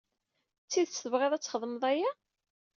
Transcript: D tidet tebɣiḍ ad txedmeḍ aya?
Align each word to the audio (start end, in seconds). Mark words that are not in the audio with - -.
D 0.65 0.67
tidet 0.71 1.01
tebɣiḍ 1.03 1.31
ad 1.33 1.41
txedmeḍ 1.41 1.83
aya? 1.91 2.11